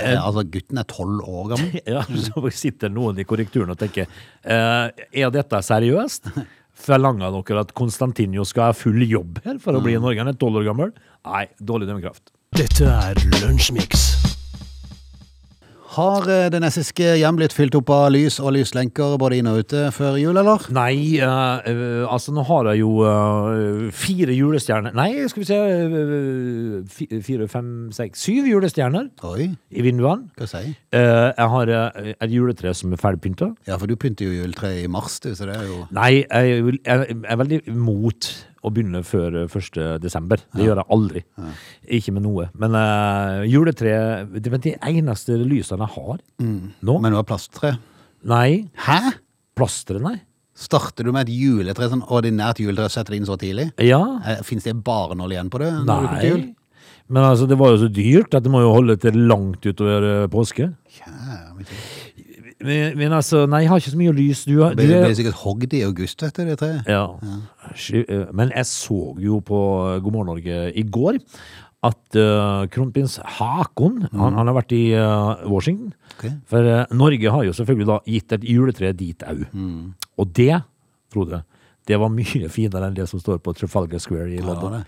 [0.03, 1.81] Ja, altså, gutten er tolv år gammel.
[1.97, 4.09] Ja, Så sitter noen i korrekturen og tenker
[4.43, 6.33] eh, Er dette seriøst?
[6.87, 10.21] Forlanger dere at Konstantinio skal ha full jobb her for å bli i Norge?
[10.21, 10.93] Han er tolv år gammel.
[11.25, 12.35] Nei, dårlig dømmekraft.
[12.57, 14.16] Dette er Lunsjmix.
[15.97, 19.63] Har eh, det nessiske hjem blitt fylt opp av lys og lyslenker både inn og
[19.65, 20.67] ute før jul, eller?
[20.77, 27.23] Nei, eh, altså nå har jeg jo uh, fire julestjerner Nei, skal vi se uh,
[27.25, 30.29] Fire, fem, seks, syv julestjerner Oi, i vinduene.
[30.37, 30.77] hva sier jeg?
[30.93, 33.49] Jeg har et juletre som er ferdigpynta.
[33.69, 36.61] Ja, for du pynter jo juletreet i mars, du, så det er jo Nei, jeg,
[36.61, 38.31] jeg, jeg er veldig imot
[38.67, 40.01] å begynne før eh, 1.
[40.03, 40.43] desember.
[40.55, 41.23] Det gjør jeg aldri.
[41.99, 42.49] Ikke med noe.
[42.59, 43.93] Men uh, juletre
[44.35, 46.99] Det er de eneste lysene jeg har nå.
[46.99, 47.77] Men du har plasttre.
[48.27, 48.67] Nei.
[48.87, 49.01] Hæ?
[49.57, 50.19] Plasteret, nei.
[50.57, 53.67] Starter du med et juletre, sånn ordinært juletre, setter det inn så tidlig?
[53.85, 54.01] Ja.
[54.25, 55.69] Eh, Fins det bare nål igjen på det?
[55.85, 56.55] Nei.
[57.13, 60.09] Men altså, det var jo så dyrt at det må jo holde til langt utover
[60.09, 60.71] eh, påske.
[60.97, 61.85] Kjære mitt liv.
[62.67, 64.45] Men, men altså, nei, jeg har ikke så mye lys.
[64.49, 66.91] Du, har- du Det ble, er sikkert hogd i august, vet du, det treet.
[66.91, 67.05] Ja.
[67.93, 69.61] Eh, Men jeg så jo på
[70.03, 71.21] God morgen Norge i går
[71.87, 75.93] at uh, kronprins Hakon han, han har vært i uh, Washington.
[76.17, 76.33] Okay.
[76.51, 79.45] For uh, Norge har jo selvfølgelig da gitt et juletre dit òg.
[80.19, 80.57] Og det,
[81.15, 81.43] Frode,
[81.87, 84.81] det var mye finere enn det som står på Trafalgar Square i London.
[84.81, 84.83] det.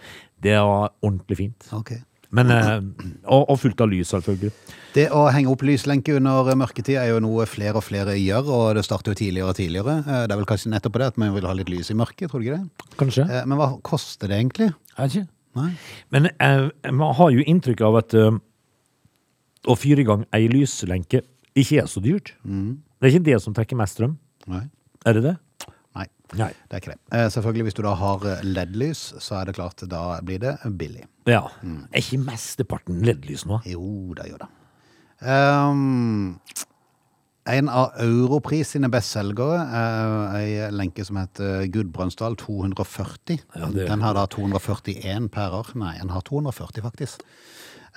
[0.48, 1.68] det var ordentlig fint.
[1.76, 1.92] Ok.
[2.30, 2.82] Men, eh,
[3.24, 4.50] og, og fullt av lys, selvfølgelig.
[4.92, 8.66] Det å henge opp lyslenke under mørketid er jo noe flere og flere gjør, og
[8.76, 9.94] det starter jo tidligere og tidligere.
[10.04, 11.96] Eh, Det er vel kanskje nettopp på det at man vil ha litt lys i
[11.96, 12.86] mørket, tror du ikke det?
[13.00, 13.24] Kanskje?
[13.30, 14.68] Eh, Men hva koster det egentlig?
[14.98, 15.26] Jeg ikke.
[15.56, 15.70] Nei?
[16.12, 18.36] Men eh, man har jo inntrykk av at eh,
[19.68, 21.22] å fyre i gang ei lyslenke
[21.58, 22.34] ikke er så dyrt.
[22.44, 24.18] Det er ikke det som trekker mest strøm.
[24.46, 24.66] Nei.
[25.08, 25.36] Er det det?
[25.96, 26.50] Nei, Nei.
[26.68, 27.00] det er ikke det.
[27.16, 30.56] Eh, Selvfølgelig, hvis du da har eh, LED-lys, så er det klart, da blir det
[30.78, 31.06] billig.
[31.26, 31.46] Ja.
[31.64, 33.60] Er ikke mesteparten LED-lys nå?
[33.66, 34.48] Jo da, jo da.
[35.18, 36.38] Um,
[37.48, 43.40] en av Europris sine bestselgere er ei lenke som heter Gudbrandsdal 240.
[43.56, 45.74] Ja, det- Den har da 241 pærer.
[45.74, 47.22] Nei, den har 240 faktisk.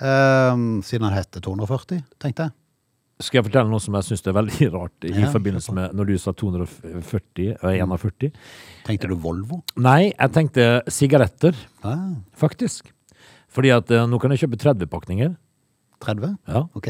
[0.00, 2.52] Um, siden den heter 240, tenkte jeg.
[3.22, 6.10] Skal jeg fortelle noe som jeg syns er veldig rart i Ja, forbindelse med når
[6.10, 8.32] du sa 240 og 41?
[8.86, 9.62] Tenkte du Volvo?
[9.80, 11.56] Nei, jeg tenkte sigaretter,
[11.86, 12.90] Ah, faktisk.
[13.52, 15.34] Fordi at eh, nå kan jeg kjøpe 30 pakninger.
[16.02, 16.36] 30?
[16.50, 16.64] Ja.
[16.74, 16.88] Ok.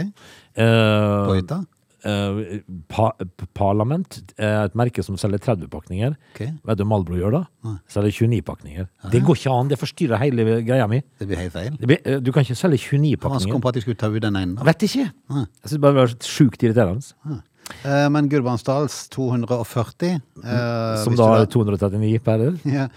[0.56, 1.58] På Eh, hytta?
[2.04, 3.12] Eh, pa
[3.54, 6.16] Parlament er et merke som selger 30 pakninger.
[6.34, 6.50] Okay.
[6.66, 7.42] Vet du hva Malbro gjør da?
[7.88, 8.88] Selger 29 pakninger.
[9.12, 11.02] Det går ikke an, det forstyrrer hele greia mi.
[11.18, 11.76] Det blir helt feil.
[11.78, 13.60] Blir- eh, Du kan ikke selge 29 Hva kom pakninger.
[13.60, 14.54] på at de skulle ta ut den ene?
[14.56, 14.62] da?
[14.64, 15.08] Vet ikke.
[15.30, 17.42] Jeg synes bare det var sjukt irriterende.
[17.84, 22.58] Eh, Men Gudbrandsdals 240 eh, Som da er 239 pærer.
[22.78, 22.88] Ja.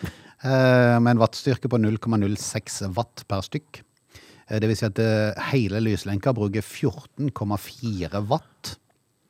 [0.44, 3.82] Eh, Med en wattstyrke på 0,06 watt per stykk.
[4.50, 8.76] Eh, Det vil si at eh, hele lyslenka bruker 14,4 watt.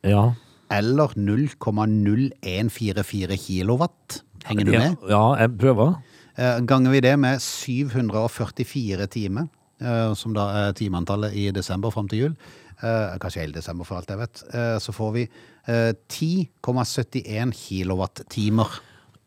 [0.05, 0.33] Ja.
[0.73, 4.23] Eller 0,0144 kilowatt.
[4.45, 4.95] Henger du med?
[5.09, 5.93] Ja, jeg prøver.
[6.37, 9.47] Eh, Ganger vi det med 744 timer,
[9.81, 12.33] eh, som da er timeantallet i desember fram til jul,
[12.81, 14.43] eh, kanskje hele desember for alt jeg vet,
[14.83, 15.23] så får vi
[15.67, 18.67] eh, 10,71 kilowattimer.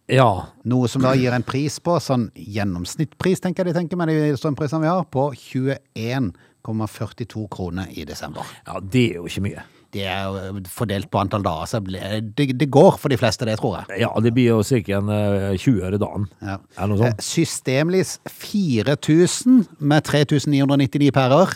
[0.09, 0.45] Ja.
[0.65, 4.37] Noe som da gir en pris på, sånn gjennomsnittpris, tenker jeg de tenker med de
[4.41, 8.43] strømprisene vi har, på 21,42 kroner i desember.
[8.67, 9.63] ja, det er jo ikke mye.
[9.93, 13.79] Det er fordelt på antall dager, så det, det går for de fleste, det tror
[13.79, 14.01] jeg.
[14.03, 16.27] Ja, det blir jo sikkert en eh, 20 øre dagen.
[16.45, 16.59] Ja.
[16.77, 17.25] Er noe Eh, sånt?
[17.25, 21.55] Systemlys 4000 med 3999 pærer.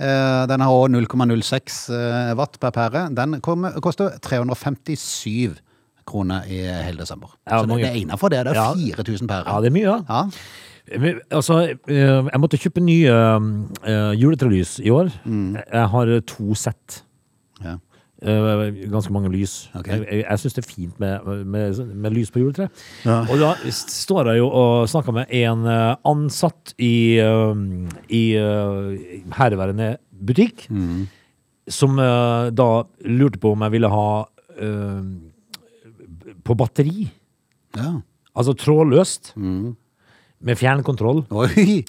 [0.00, 3.06] Eh, Den har også 0,06 eh, watt per pære.
[3.14, 5.56] Den koster 357
[6.08, 7.34] kroner i hele desember.
[7.46, 8.44] Ja, Så det, det er innenfor det.
[8.46, 8.72] Det er Ja.
[8.96, 9.44] 4000 pærer.
[9.54, 10.22] Ja, det er mye, ja.
[11.30, 13.12] Altså, eh, jeg måtte kjøpe nye
[14.16, 15.10] juletrelys i år.
[15.26, 17.02] Jeg har to sett.
[18.18, 18.34] Ja.
[18.64, 19.68] Eh, ganske mange lys.
[19.78, 20.00] Okay.
[20.00, 22.66] Jeg, jeg, jeg syns det er fint med, med, med lys på juletre.
[23.06, 27.62] Og da står jeg jo og snakker med en eh, ansatt i, eh,
[28.10, 28.22] i
[29.38, 30.66] herværende butikk,
[31.70, 32.68] som eh, da
[33.06, 34.08] lurte på om jeg ville ha
[34.58, 35.02] uh,
[36.42, 37.06] på batteri.
[37.76, 38.00] Ja.
[38.34, 39.34] Altså trådløst.
[39.38, 41.24] Med fjernkontroll.
[41.30, 41.84] Oi!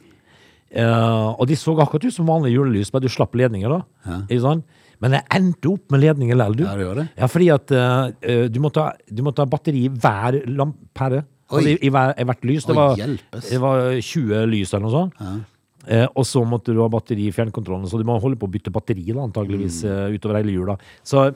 [0.70, 4.20] Uh, og de så akkurat ut som vanlige julelys, bare du slapp ledninger, da.
[4.28, 4.79] Ikke sant?
[5.02, 6.64] Men jeg endte opp med ledning likevel, du.
[6.68, 7.06] Ja, det gjør det.
[7.22, 11.22] Ja, fordi at eh, du, måtte ha, du måtte ha batteri i hver lampære.
[11.50, 12.66] Altså, i, i, hver, I hvert lys.
[12.70, 15.24] Det var, det var 20 lys eller noe sånt.
[15.90, 18.52] Eh, og så måtte du ha batteri i fjernkontrollen, så du må holde på å
[18.54, 19.90] bytte batteri da, antageligvis Mm.
[19.96, 20.76] eh, utover hele jula.
[21.02, 21.30] Så,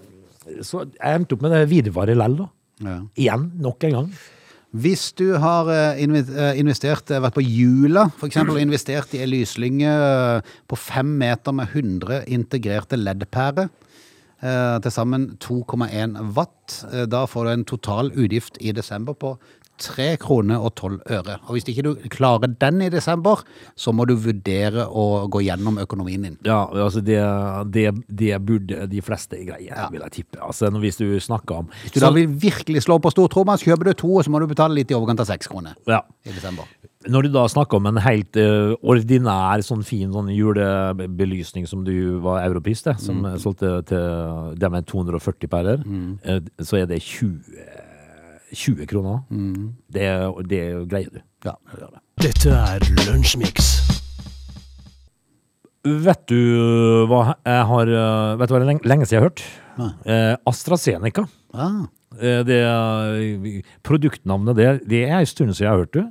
[0.62, 2.50] så jeg endte opp med det virvaret lell, da.
[2.84, 2.98] Ja.
[3.16, 4.12] Igjen, nok en gang.
[4.74, 9.30] Hvis du har eh, eh, investert, eh, vært på Jula, eksempel, og investert i en
[9.30, 9.92] lyslynge
[10.70, 13.70] på fem meter med 100 integrerte LED-pærer,
[14.44, 16.74] til sammen 2,1 watt,
[17.08, 19.30] da får du en total utgift i desember på
[19.82, 21.38] 3 kroner og 12 øre.
[21.48, 23.42] Og hvis ikke du klarer den i desember,
[23.76, 26.38] så må du vurdere å gå gjennom økonomien din.
[26.46, 27.20] Ja, altså det,
[27.74, 30.40] det, det burde de fleste greie, vil jeg tippe.
[30.44, 33.92] Altså Hvis du snakker om Hvis du da vil virkelig slå på stortromma, så kjøper
[33.92, 36.04] du to, og så må du betale litt i overkant av 6 kroner ja.
[36.26, 36.70] i desember.
[37.04, 42.20] Når du da snakker om en helt uh, ordinær, sånn fin sånn julebelysning som du
[42.24, 43.38] var europeist til, som Mm.
[43.40, 45.84] solgte til det med 240 pærer,
[46.24, 47.40] eh, så er det 20,
[48.54, 49.22] 20 kroner.
[49.30, 49.74] Mm.
[49.92, 50.08] Det,
[50.50, 51.22] det greier du.
[51.46, 52.02] Ja, det gjør det.
[52.24, 53.72] Dette er Lunsjmix.
[55.84, 56.38] Vet du
[57.12, 59.44] hva jeg har eh, Vet du hva det er lenge, lenge siden jeg har hørt?
[60.08, 61.26] Eh, AstraZeneca.
[61.54, 61.82] Ah,
[62.20, 66.06] Det, er produktnavnet det, det er en stund siden jeg har hørt det.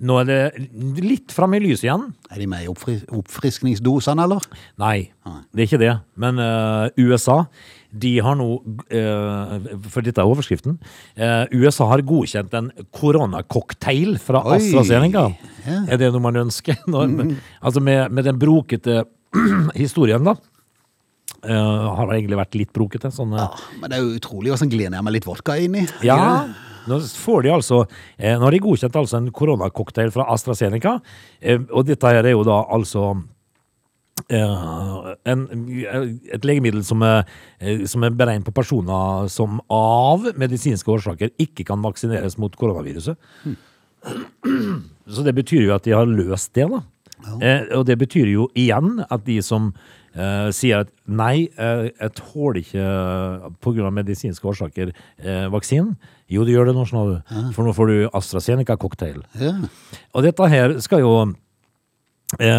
[0.00, 0.68] Nå er det
[1.04, 2.08] litt fram i lyset igjen.
[2.30, 4.46] er de med i oppfri oppfriskningsdosene, eller?
[4.80, 5.10] Nei,
[5.52, 5.92] det er ikke det.
[6.20, 7.42] Men uh, USA,
[7.88, 9.54] de har nå uh,
[9.88, 10.76] For dette er overskriften.
[11.16, 15.28] Uh, USA har godkjent en koronacocktail fra Oi, AstraZeneca.
[15.64, 15.88] Yeah.
[15.94, 16.80] Er det noe man ønsker?
[16.92, 19.04] Når, Altså med, med den brokete
[19.84, 20.38] historien, da.
[21.44, 23.10] Eh, har egentlig vært litt brokete.
[23.14, 25.86] Sånn, eh, Ja, men det er jo utrolig hvordan glir ned med litt vodka inni.
[26.06, 26.48] Ja,
[26.88, 27.82] nå får de altså
[28.16, 31.00] eh, Nå har de godkjent altså en koronacocktail fra AstraZeneca,
[31.40, 33.10] eh, og dette her er jo da altså
[34.32, 35.46] eh, en,
[36.32, 37.28] et legemiddel som er,
[37.86, 43.18] som er beregnet på personer som av medisinske årsaker ikke kan vaksineres mot koronaviruset.
[45.08, 46.82] Så det betyr jo at de har løst det, da.
[47.42, 49.72] Eh, og det betyr jo igjen at de som
[50.14, 53.90] eh, sier at nei, uh, jeg tåler ikke uh, pga.
[53.94, 55.96] medisinske årsaker eh, vaksinen.
[56.28, 56.84] Jo, du gjør det nå.
[57.56, 59.22] For nå får du AstraZeneca-cocktail.
[59.40, 59.54] Ja.
[60.12, 61.34] Og dette her skal jo eh,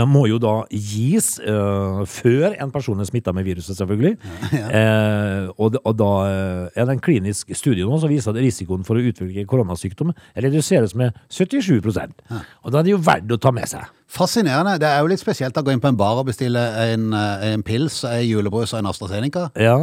[0.10, 4.18] må jo da gis eh, før en person er smitta med viruset, selvfølgelig.
[4.70, 8.84] Eh, og, og da eh, er det en klinisk studie nå som viser at risikoen
[8.86, 13.52] for å utvikle koronasykdom reduseres med 77 Og da er det jo verdt å ta
[13.56, 13.88] med seg.
[14.10, 14.78] Fascinerende.
[14.82, 17.54] Det er jo litt spesielt å gå inn på en bar og bestille en, eh,
[17.54, 19.50] en pils, en julebrus og en AstraZeneca.
[19.60, 19.78] Ja.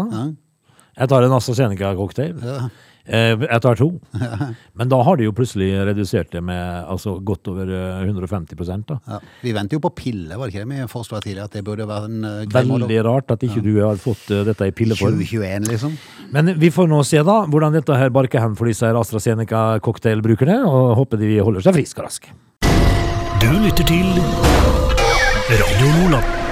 [0.96, 2.34] Jeg tar en AstraZeneca-cocktail.
[2.42, 2.68] Eh,
[3.06, 3.90] Jeg tar to.
[4.78, 8.98] Men da har de jo plutselig redusert det med altså, godt over eh, 150 da.
[9.06, 9.20] Ja.
[9.42, 11.46] Vi venter jo på pille, var det ikke det vi foreslo tidligere?
[11.46, 14.70] At det burde være en uh, Veldig rart at ikke du har fått eh, dette
[14.70, 15.20] i pilleform.
[15.20, 15.98] 2021, liksom.
[16.34, 20.96] Men vi får nå se da hvordan dette her barker hen for disse AstraZeneca-cocktailbrukerne, og
[21.02, 22.34] håper de holder seg friske og raske.
[23.42, 24.10] Du lytter til
[25.46, 26.45] Radio Lola.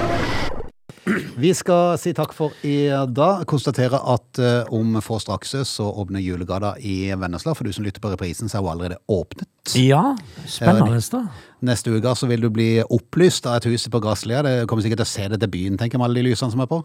[1.36, 3.42] Vi skal si takk for i dag.
[3.50, 7.52] Konstatere at uh, om få straks så åpner julegata i Vennesla.
[7.54, 9.48] For du som lytter på reprisen, så er hun allerede åpnet.
[9.80, 10.14] Ja,
[10.48, 11.22] spennende da.
[11.64, 14.42] Neste uke så vil du bli opplyst av et hus på Graslia.
[14.44, 16.52] Det kommer sikkert til å se det til byen, tenker jeg, med alle de lysene
[16.52, 16.80] som er på.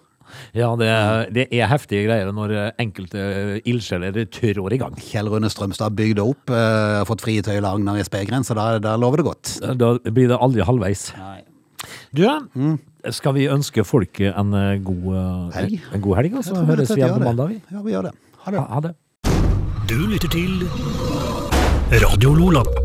[0.53, 4.93] Ja, det, er- det er heftige greier når eh, enkelte eh, ildsjeler trår i gang.
[5.01, 8.67] Kjell Rune Strømstad har bygd opp, uh, fått frie tøyler Agnar i spegren, så da,
[8.83, 9.55] da lover det godt.
[9.79, 11.07] Da blir det aldri halvveis.
[12.13, 12.23] Du,
[13.15, 15.79] skal vi ønske folk en eh, god eh, Helg.
[15.95, 17.61] En god helg, og så høres vi igjen på mandag, vi.
[17.71, 18.13] Ja, vi gjør det.
[18.45, 18.65] Ha det.
[18.75, 18.93] Ha det.
[19.89, 20.67] Du lytter til
[22.03, 22.78] Radio Lola.